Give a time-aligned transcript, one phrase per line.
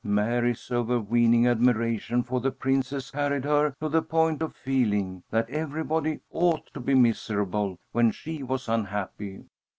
[0.03, 6.19] Mary's overweening admiration for the Princess carried her to the point of feeling that everybody
[6.31, 9.43] ought to be miserable when she was unhappy.